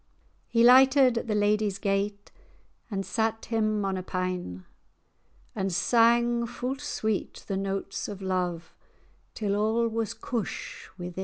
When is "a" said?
3.97-4.01, 9.53-9.87